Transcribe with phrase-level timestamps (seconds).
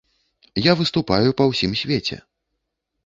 [0.67, 2.17] Я выступаю па ўсім свеце.